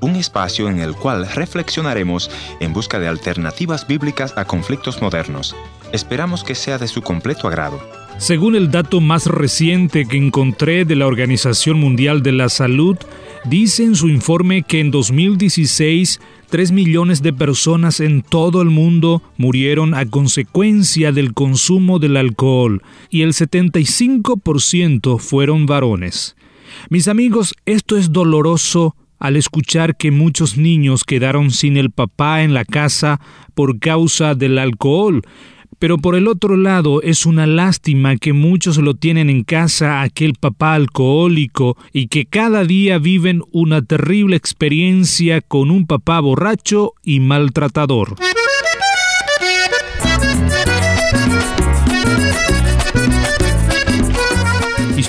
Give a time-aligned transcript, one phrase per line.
[0.00, 2.28] Un espacio en el cual reflexionaremos
[2.58, 5.54] en busca de alternativas bíblicas a conflictos modernos.
[5.92, 7.80] Esperamos que sea de su completo agrado.
[8.18, 12.96] Según el dato más reciente que encontré de la Organización Mundial de la Salud,
[13.44, 16.18] dice en su informe que en 2016
[16.50, 22.82] 3 millones de personas en todo el mundo murieron a consecuencia del consumo del alcohol
[23.08, 26.34] y el 75% fueron varones.
[26.88, 32.54] Mis amigos, esto es doloroso al escuchar que muchos niños quedaron sin el papá en
[32.54, 33.20] la casa
[33.54, 35.22] por causa del alcohol,
[35.78, 40.34] pero por el otro lado es una lástima que muchos lo tienen en casa aquel
[40.34, 47.20] papá alcohólico y que cada día viven una terrible experiencia con un papá borracho y
[47.20, 48.16] maltratador.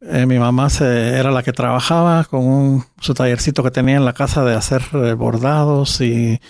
[0.00, 4.12] eh, mi mamá se, era la que trabajaba con su tallercito que tenía en la
[4.12, 6.40] casa de hacer eh, bordados y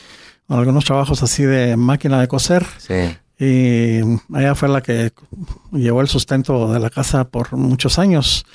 [0.49, 2.65] algunos trabajos así de máquina de coser.
[2.79, 3.17] Sí.
[3.39, 3.99] Y
[4.35, 5.13] ella fue la que
[5.73, 8.47] llevó el sustento de la casa por muchos años.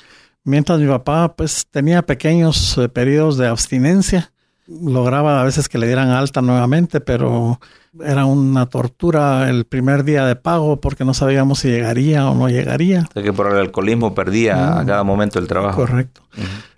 [0.44, 4.32] Mientras mi papá pues tenía pequeños eh, periodos de abstinencia,
[4.66, 7.60] lograba a veces que le dieran alta nuevamente, pero
[8.02, 12.48] era una tortura el primer día de pago porque no sabíamos si llegaría o no
[12.48, 13.06] llegaría.
[13.14, 15.76] O que por el alcoholismo perdía a cada momento el trabajo.
[15.76, 16.22] Correcto.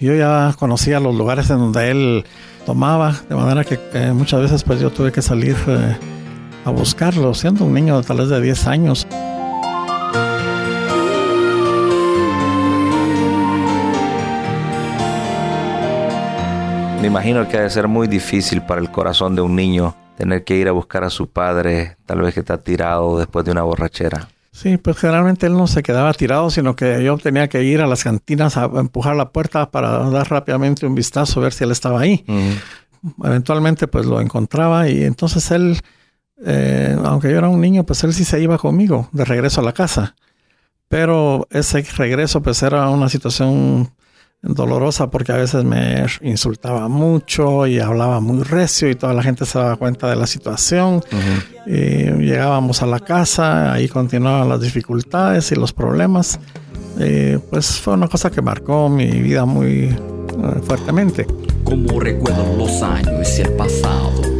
[0.01, 2.25] Yo ya conocía los lugares en donde él
[2.67, 3.79] tomaba, de manera que
[4.13, 5.97] muchas veces pues yo tuve que salir eh,
[6.65, 9.07] a buscarlo, siendo un niño tal vez de 10 años.
[17.01, 20.45] Me imagino que ha de ser muy difícil para el corazón de un niño tener
[20.45, 23.63] que ir a buscar a su padre, tal vez que está tirado después de una
[23.63, 24.29] borrachera.
[24.53, 27.89] Sí, pues generalmente él no se quedaba tirado, sino que yo tenía que ir a
[27.89, 32.01] las cantinas a empujar la puerta para dar rápidamente un vistazo, ver si él estaba
[32.01, 32.25] ahí.
[33.25, 35.81] Eventualmente pues lo encontraba y entonces él
[36.45, 39.65] eh, aunque yo era un niño, pues él sí se iba conmigo de regreso a
[39.65, 40.15] la casa.
[40.89, 43.91] Pero ese regreso pues era una situación
[44.43, 49.47] dolorosa porque a veces me insultaba mucho y hablaba muy recio y toda la gente
[49.47, 51.03] se daba cuenta de la situación.
[51.67, 56.41] y llegábamos a la casa, ahí continuaban las dificultades y los problemas.
[57.51, 59.97] pues fue una cosa que marcó mi vida muy
[60.39, 61.27] eh, fuertemente.
[61.65, 64.32] Como recuerdo los años y el pasado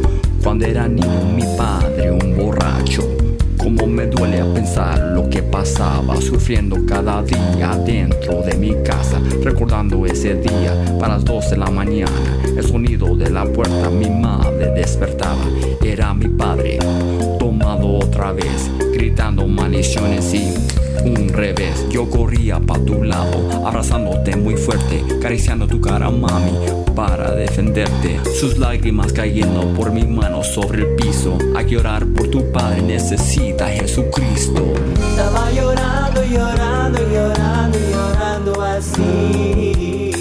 [0.43, 3.01] cuando era niño mi padre un borracho.
[3.57, 9.21] Como me duele a pensar lo que pasaba, sufriendo cada día dentro de mi casa,
[9.41, 12.11] recordando ese día para las 12 de la mañana,
[12.57, 15.45] el sonido de la puerta, mi madre despertaba,
[15.81, 16.77] era mi padre,
[17.39, 20.53] tomado otra vez, gritando maldiciones y
[21.03, 21.85] un revés.
[21.89, 26.51] Yo corría pa' tu lado, abrazándote muy fuerte, acariciando tu cara, mami,
[26.95, 28.19] para defenderte.
[28.39, 31.37] Sus lágrimas cayendo por mi mano sobre el piso.
[31.55, 34.73] Hay que orar por tu padre, necesita Jesucristo.
[35.11, 40.11] Estaba llorando, llorando, llorando, llorando así.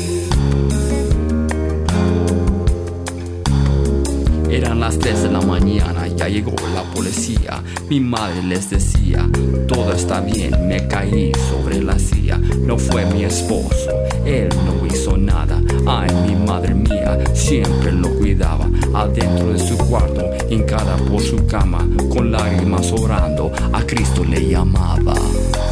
[4.51, 7.63] Eran las 3 de la mañana, ya llegó la policía.
[7.89, 9.29] Mi madre les decía,
[9.67, 12.39] todo está bien, me caí sobre la silla.
[12.39, 13.91] No fue mi esposo,
[14.25, 15.61] él no hizo nada.
[15.87, 18.69] Ay, mi madre mía, siempre lo cuidaba.
[18.95, 25.15] Adentro de su cuarto, hincada por su cama, con lágrimas orando, a Cristo le llamaba.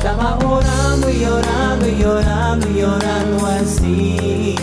[0.00, 4.56] Estaba orando y llorando y llorando y llorando así.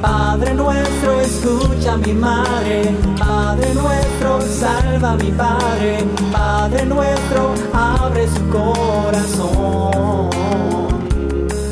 [0.00, 2.94] Padre nuestro, escucha a mi madre.
[3.18, 6.04] Padre nuestro, salva a mi Padre.
[6.30, 10.30] Padre nuestro, abre su corazón.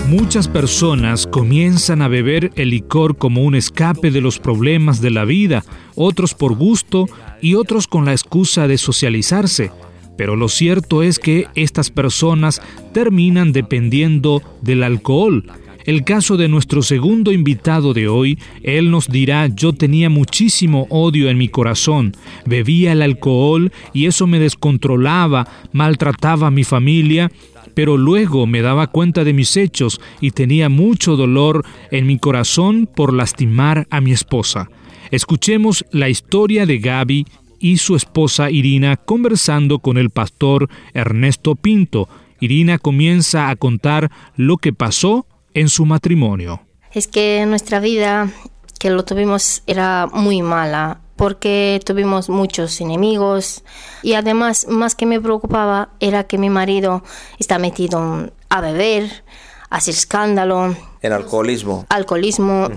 [0.09, 5.25] Muchas personas comienzan a beber el licor como un escape de los problemas de la
[5.25, 5.63] vida,
[5.95, 7.07] otros por gusto
[7.41, 9.71] y otros con la excusa de socializarse.
[10.19, 12.61] Pero lo cierto es que estas personas
[12.93, 15.45] terminan dependiendo del alcohol.
[15.87, 21.31] El caso de nuestro segundo invitado de hoy, él nos dirá, yo tenía muchísimo odio
[21.31, 27.31] en mi corazón, bebía el alcohol y eso me descontrolaba, maltrataba a mi familia,
[27.75, 32.89] pero luego me daba cuenta de mis hechos y tenía mucho dolor en mi corazón
[32.93, 34.69] por lastimar a mi esposa.
[35.13, 37.25] Escuchemos la historia de Gaby
[37.59, 42.09] y su esposa Irina conversando con el pastor Ernesto Pinto.
[42.41, 46.63] Irina comienza a contar lo que pasó en su matrimonio.
[46.93, 48.31] Es que nuestra vida
[48.79, 53.65] que lo tuvimos era muy mala porque tuvimos muchos enemigos
[54.03, 57.03] y además más que me preocupaba era que mi marido
[57.39, 59.25] está metido a beber,
[59.69, 60.77] a hacer escándalo.
[61.03, 61.87] En alcoholismo.
[61.89, 62.69] Alcoholismo.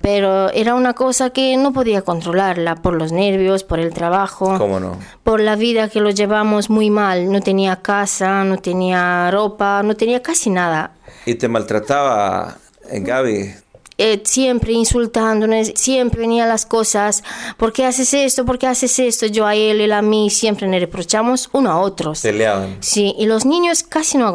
[0.00, 4.56] Pero era una cosa que no podía controlarla por los nervios, por el trabajo.
[4.56, 4.96] ¿Cómo no?
[5.24, 7.30] Por la vida que lo llevamos muy mal.
[7.30, 10.92] No tenía casa, no tenía ropa, no tenía casi nada.
[11.26, 12.56] ¿Y te maltrataba,
[12.90, 13.54] eh, Gaby?
[14.02, 17.22] Eh, siempre insultándonos, siempre venía las cosas,
[17.58, 18.46] ¿por qué haces esto?
[18.46, 19.26] ¿Por qué haces esto?
[19.26, 22.22] Yo a él, él a mí, siempre nos reprochamos uno a otros.
[22.22, 22.78] Peleaban.
[22.80, 24.32] Sí, y los niños casi no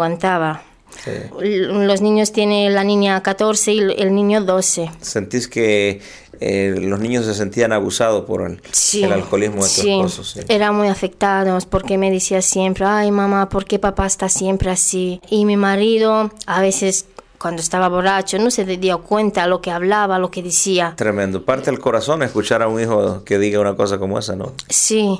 [1.06, 1.86] aguantaba.
[1.86, 4.92] Los niños tienen la niña 14 y el niño 12.
[5.02, 6.02] ¿Sentís que
[6.40, 8.62] eh, los niños se sentían abusados por el,
[8.94, 10.24] el alcoholismo de tu sí, esposo?
[10.24, 14.72] Sí, eran muy afectados porque me decía siempre, ay mamá, ¿por qué papá está siempre
[14.72, 15.22] así?
[15.30, 17.06] Y mi marido a veces
[17.38, 20.94] cuando estaba borracho no se dio cuenta lo que hablaba, lo que decía.
[20.96, 21.44] Tremendo.
[21.46, 24.54] Parte del corazón escuchar a un hijo que diga una cosa como esa, ¿no?
[24.70, 25.20] Sí.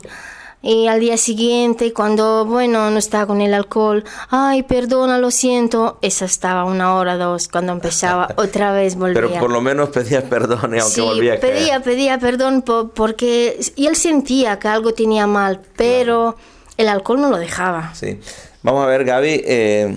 [0.68, 6.00] Y al día siguiente, cuando, bueno, no estaba con el alcohol, ay, perdona, lo siento,
[6.02, 9.14] esa estaba una hora, dos, cuando empezaba, otra vez volvía.
[9.22, 11.84] Pero por lo menos pedías perdón y aunque sí, volvía a pedía, caer.
[11.84, 16.36] pedía perdón po- porque y él sentía que algo tenía mal, pero
[16.78, 17.94] el alcohol no lo dejaba.
[17.94, 18.20] Sí.
[18.64, 19.96] Vamos a ver, Gaby, eh,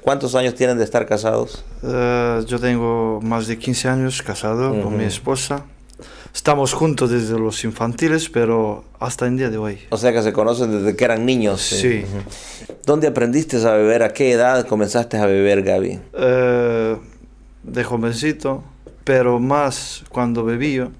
[0.00, 1.62] ¿cuántos años tienen de estar casados?
[1.82, 5.64] Eh, yo tengo más de 15 años casado con mi esposa.
[6.34, 9.78] Estamos juntos desde los infantiles, pero hasta el día de hoy.
[9.90, 11.60] O sea que se conocen desde que eran niños.
[11.60, 12.04] Sí.
[12.04, 12.74] Ujú.
[12.84, 14.02] ¿Dónde aprendiste a beber?
[14.02, 15.98] ¿A qué edad comenzaste a beber, Gaby?
[16.12, 16.96] Eh,
[17.62, 18.62] de jovencito,
[19.04, 20.90] pero más cuando bebía,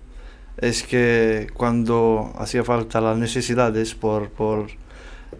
[0.58, 4.66] es que cuando hacía falta las necesidades por, por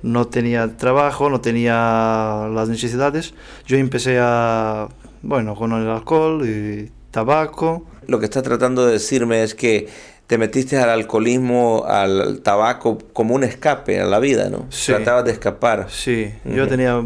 [0.02, 3.34] no tenía trabajo, no tenía las necesidades,
[3.66, 4.88] yo empecé a,
[5.22, 7.86] bueno, con el alcohol y tabaco.
[8.06, 9.88] Lo que estás tratando de decirme es que
[10.26, 14.66] te metiste al alcoholismo, al tabaco, como un escape a la vida, ¿no?
[14.68, 14.92] Sí.
[14.92, 15.86] Tratabas de escapar.
[15.88, 17.02] Sí, yo tenía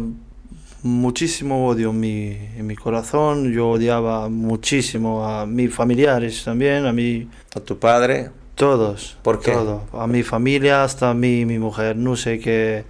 [0.83, 6.91] muchísimo odio en mi, en mi corazón, yo odiaba muchísimo a mis familiares también, a
[6.91, 8.31] mi, ¿A tu padre?
[8.55, 9.17] todos.
[9.21, 9.53] ¿Por qué?
[9.53, 12.83] Todo, a mi familia, hasta a mí, mi mujer, no sé qué,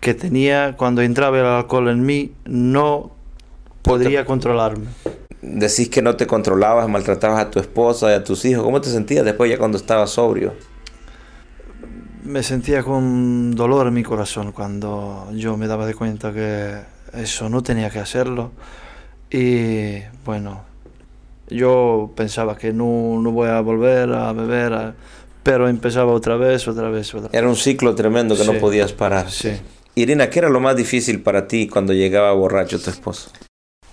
[0.00, 3.10] qué tenía, cuando entraba el alcohol en mí, no
[3.82, 4.86] podría controlarme.
[5.40, 8.64] Decís que no te controlabas, maltratabas a tu esposa y a tus hijos.
[8.64, 10.54] ¿Cómo te sentías después ya cuando estabas sobrio?
[12.24, 16.80] Me sentía con dolor en mi corazón cuando yo me daba de cuenta que
[17.14, 18.50] eso no tenía que hacerlo.
[19.30, 20.62] Y bueno,
[21.48, 24.94] yo pensaba que no, no voy a volver a beber, a-
[25.42, 27.34] pero empezaba otra vez, otra vez, otra vez.
[27.38, 29.30] Era un ciclo tremendo que no podías parar.
[29.30, 29.52] Sí.
[29.94, 33.30] Irina, ¿qué era lo más difícil para ti cuando llegaba borracho tu esposo?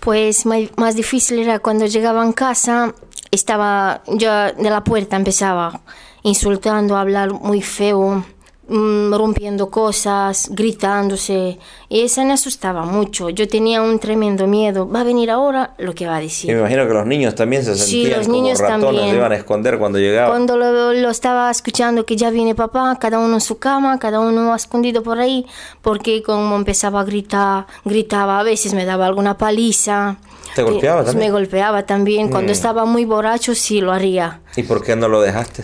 [0.06, 2.94] Pues más difícil era cuando llegaba en casa,
[3.32, 5.82] estaba yo de la puerta empezaba
[6.22, 8.24] insultando, a hablar muy feo,
[8.68, 11.58] mm, rompiendo cosas, gritándose.
[11.90, 13.30] Y eso me asustaba mucho.
[13.30, 14.88] Yo tenía un tremendo miedo.
[14.90, 16.52] Va a venir ahora lo que va a Y decir.
[16.54, 19.10] me imagino que los niños también se Sí, sentían los como niños ratones, también.
[19.10, 20.32] se iban a esconder cuando llegaban.
[20.32, 24.20] Cuando lo, lo estaba escuchando que ya viene papá, cada uno en su cama, cada
[24.20, 25.46] uno escondido por ahí,
[25.82, 30.18] porque como empezaba a gritar, gritaba, a veces me daba alguna paliza.
[30.56, 31.28] ¿Te golpeaba Eh, también?
[31.28, 32.30] Me golpeaba también.
[32.30, 32.54] Cuando Mm.
[32.54, 34.40] estaba muy borracho sí lo haría.
[34.56, 35.64] ¿Y por qué no lo dejaste?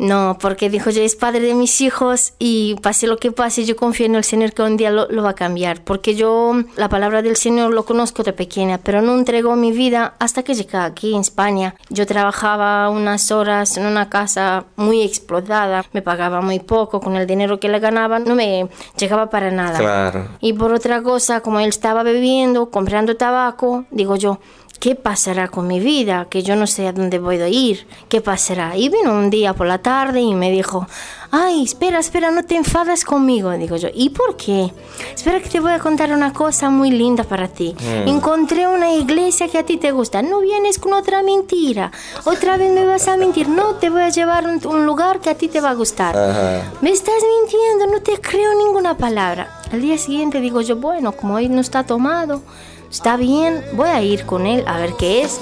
[0.00, 3.76] No, porque dijo, yo es padre de mis hijos y pase lo que pase, yo
[3.76, 5.84] confío en el Señor que un día lo, lo va a cambiar.
[5.84, 10.14] Porque yo la palabra del Señor lo conozco de pequeña, pero no entregó mi vida
[10.18, 11.74] hasta que llegué aquí en España.
[11.90, 17.26] Yo trabajaba unas horas en una casa muy explotada, me pagaba muy poco, con el
[17.26, 19.78] dinero que le ganaba no me llegaba para nada.
[19.78, 20.28] Claro.
[20.40, 24.40] Y por otra cosa, como él estaba bebiendo, comprando tabaco, digo yo,
[24.80, 26.26] ¿qué pasará con mi vida?
[26.28, 28.76] Que yo no sé a dónde voy a ir, ¿qué pasará?
[28.76, 30.86] Y vino un día por la tarde y me dijo,
[31.30, 33.50] ay, espera, espera, no te enfadas conmigo.
[33.52, 34.72] Digo yo, ¿y por qué?
[35.14, 37.76] Espera que te voy a contar una cosa muy linda para ti.
[37.78, 38.08] Mm.
[38.08, 40.22] Encontré una iglesia que a ti te gusta.
[40.22, 41.92] No vienes con otra mentira.
[42.24, 43.48] Otra vez me vas a mentir.
[43.48, 46.16] No, te voy a llevar a un, lugar que a ti te va a gustar.
[46.16, 46.72] Ajá.
[46.80, 49.60] Me estás mintiendo, no te creo ninguna palabra.
[49.70, 52.42] Al día siguiente digo yo, bueno, como hoy no está tomado,
[52.90, 55.40] está bien, voy a ir con él a ver qué es.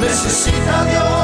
[0.00, 1.15] Necesita Dios,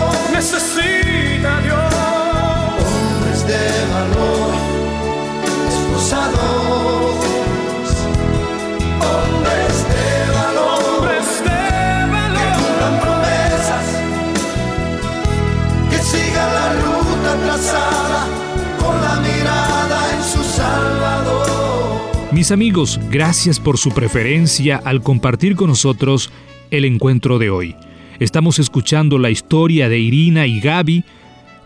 [22.53, 26.31] amigos, gracias por su preferencia al compartir con nosotros
[26.71, 27.77] el encuentro de hoy.
[28.21, 31.05] Estamos escuchando la historia de Irina y Gaby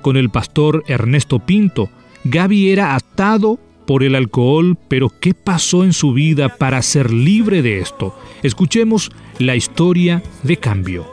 [0.00, 1.90] con el pastor Ernesto Pinto.
[2.24, 7.62] Gaby era atado por el alcohol, pero ¿qué pasó en su vida para ser libre
[7.62, 8.16] de esto?
[8.42, 11.10] Escuchemos la historia de cambio.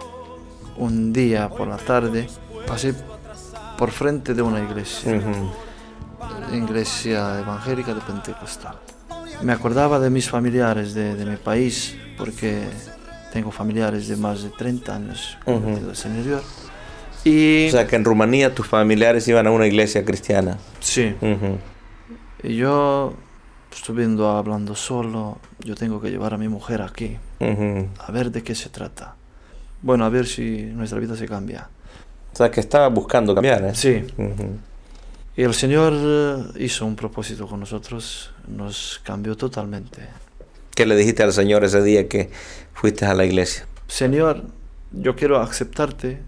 [0.78, 2.28] Un día por la tarde
[2.68, 2.94] pasé
[3.78, 5.20] por frente de una iglesia,
[6.54, 8.93] iglesia evangélica de Pentecostal.
[9.42, 12.64] Me acordaba de mis familiares de, de mi país, porque
[13.32, 16.44] tengo familiares de más de 30 años convertidos en el Señor.
[17.26, 20.58] Y O sea, que en Rumanía tus familiares iban a una iglesia cristiana.
[20.80, 21.58] sí, Ujú.
[22.44, 23.14] y yo
[23.74, 28.44] estuve viendo hablando solo, yo tengo que llevar a mi mujer aquí, a ver de
[28.44, 29.16] qué se trata.
[29.82, 31.68] Bueno, a ver si nuestra vida se cambia.
[32.34, 33.76] O sea, que estaba buscando cambiar, ¿eh?
[33.76, 34.04] Sí.
[35.36, 40.08] Y el Señor eh, hizo un propósito con nosotros, nos cambió totalmente.
[40.76, 42.30] ¿Qué le dijiste al Señor ese día que
[42.74, 43.66] fuiste a la iglesia?
[43.88, 44.44] Señor,
[44.92, 46.20] yo quiero aceptarte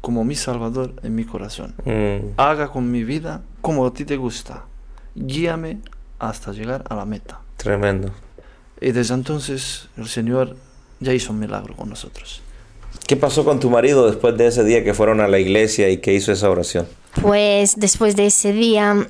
[0.00, 1.74] como mi Salvador en mi corazón.
[1.84, 2.34] Mm.
[2.36, 4.64] Haga con mi vida como a ti te gusta.
[5.14, 5.78] Guíame
[6.18, 7.40] hasta llegar a la meta.
[7.56, 8.12] Tremendo.
[8.80, 10.56] Y desde entonces el Señor
[11.00, 12.42] ya hizo un milagro con nosotros.
[13.06, 15.98] ¿Qué pasó con tu marido después de ese día que fueron a la iglesia y
[15.98, 16.86] que hizo esa oración?
[17.22, 19.08] Pues después de ese día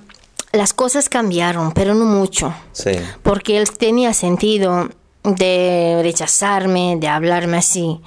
[0.53, 2.55] las cosas cambiaron, pero no mucho.
[2.73, 2.93] Sí.
[3.23, 4.89] porque él tenía sentido
[5.23, 8.01] de rechazarme, de hablarme así.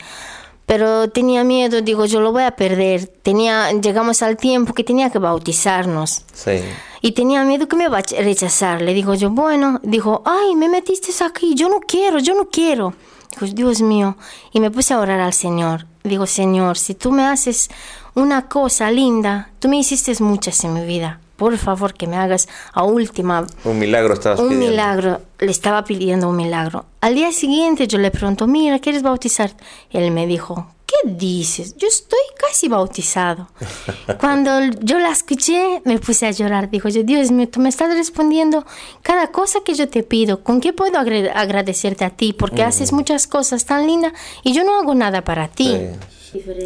[0.65, 3.08] Pero tenía miedo, digo, yo lo voy a perder.
[3.08, 6.24] Tenía, llegamos al tiempo que tenía que bautizarnos.
[6.32, 6.62] Sí.
[7.01, 8.82] Y tenía miedo que me va a rechazar.
[8.82, 12.94] Le digo yo, bueno, dijo, ay, me metiste aquí, yo no quiero, yo no quiero.
[13.32, 14.15] Digo, Dios mío.
[14.53, 15.88] Y me puse a orar al Señor.
[16.03, 17.70] Digo, Señor, si tú me haces
[18.19, 21.19] una cosa linda, tú me hiciste muchas en mi vida.
[21.35, 24.69] Por favor, que me hagas a última Un milagro estabas un pidiendo.
[24.71, 26.85] milagro, le estaba pidiendo un milagro.
[26.99, 29.51] Al día siguiente yo le pregunto, mira, ¿quieres bautizar?
[29.89, 31.77] Él me dijo, ¿qué dices?
[31.77, 33.47] Yo estoy casi bautizado.
[34.19, 36.69] Cuando yo la escuché, me puse a llorar.
[36.69, 38.65] Dijo yo, Dios mío, tú me estás respondiendo
[39.01, 40.43] cada cosa que yo te pido.
[40.43, 42.33] ¿Con qué puedo agradecerte a ti?
[42.33, 44.11] Porque haces muchas cosas tan lindas
[44.43, 45.73] y yo no hago nada para ti.
[45.77, 45.88] Sí.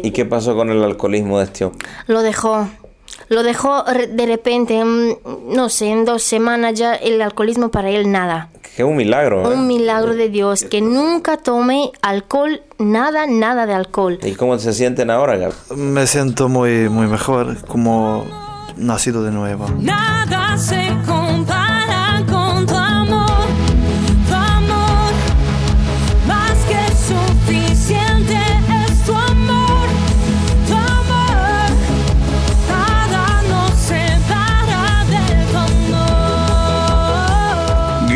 [0.02, 1.86] ¿Y qué pasó con el alcoholismo de este hombre?
[2.06, 2.68] Lo dejó.
[3.28, 8.10] Lo dejó de repente, mm, no sé, en dos semanas ya el alcoholismo para él
[8.10, 8.50] nada.
[8.76, 9.54] Qué un milagro, ¿eh?
[9.54, 14.18] Un milagro de Dios, que nunca tomé alcohol, nada, nada de alcohol.
[14.22, 15.52] ¿Y cómo se sienten ahora, Gab?
[15.76, 18.26] Me siento muy, muy mejor, como
[18.76, 19.66] nacido de nuevo.
[19.78, 21.53] Nada se compara